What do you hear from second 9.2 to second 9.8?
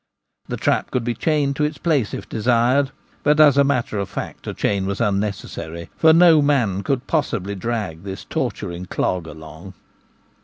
along.